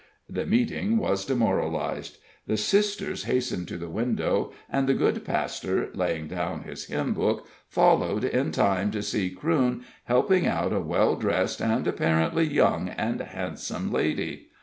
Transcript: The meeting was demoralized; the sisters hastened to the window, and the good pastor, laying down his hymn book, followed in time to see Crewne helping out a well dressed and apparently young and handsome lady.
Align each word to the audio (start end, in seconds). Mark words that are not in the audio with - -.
The 0.27 0.47
meeting 0.47 0.97
was 0.97 1.25
demoralized; 1.27 2.17
the 2.47 2.57
sisters 2.57 3.25
hastened 3.25 3.67
to 3.67 3.77
the 3.77 3.87
window, 3.87 4.51
and 4.67 4.89
the 4.89 4.95
good 4.95 5.23
pastor, 5.23 5.89
laying 5.93 6.27
down 6.27 6.63
his 6.63 6.85
hymn 6.85 7.13
book, 7.13 7.45
followed 7.67 8.23
in 8.23 8.51
time 8.51 8.89
to 8.93 9.03
see 9.03 9.29
Crewne 9.29 9.83
helping 10.05 10.47
out 10.47 10.73
a 10.73 10.79
well 10.79 11.15
dressed 11.15 11.61
and 11.61 11.85
apparently 11.87 12.47
young 12.47 12.89
and 12.89 13.21
handsome 13.21 13.91
lady. 13.93 14.47